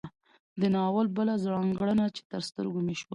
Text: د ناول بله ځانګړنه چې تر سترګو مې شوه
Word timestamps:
د 0.59 0.61
ناول 0.75 1.07
بله 1.17 1.33
ځانګړنه 1.45 2.05
چې 2.15 2.21
تر 2.31 2.41
سترګو 2.49 2.79
مې 2.85 2.95
شوه 2.99 3.07